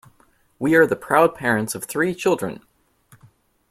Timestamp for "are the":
0.73-0.95